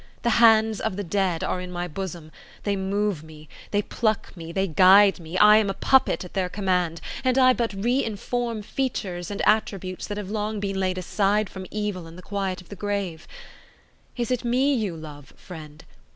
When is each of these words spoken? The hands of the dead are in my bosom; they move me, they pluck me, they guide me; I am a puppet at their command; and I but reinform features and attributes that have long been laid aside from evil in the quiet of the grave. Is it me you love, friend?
The 0.23 0.31
hands 0.41 0.81
of 0.81 0.95
the 0.97 1.03
dead 1.03 1.43
are 1.43 1.61
in 1.61 1.71
my 1.71 1.87
bosom; 1.87 2.31
they 2.63 2.75
move 2.75 3.21
me, 3.23 3.47
they 3.69 3.83
pluck 3.83 4.35
me, 4.35 4.51
they 4.51 4.65
guide 4.65 5.19
me; 5.19 5.37
I 5.37 5.57
am 5.57 5.69
a 5.69 5.75
puppet 5.75 6.25
at 6.25 6.33
their 6.33 6.49
command; 6.49 6.99
and 7.23 7.37
I 7.37 7.53
but 7.53 7.69
reinform 7.69 8.65
features 8.65 9.29
and 9.29 9.43
attributes 9.47 10.07
that 10.07 10.17
have 10.17 10.31
long 10.31 10.59
been 10.59 10.79
laid 10.79 10.97
aside 10.97 11.51
from 11.51 11.67
evil 11.69 12.07
in 12.07 12.15
the 12.15 12.23
quiet 12.23 12.61
of 12.61 12.69
the 12.69 12.75
grave. 12.75 13.27
Is 14.17 14.31
it 14.31 14.43
me 14.43 14.73
you 14.73 14.95
love, 14.97 15.33
friend? 15.37 15.85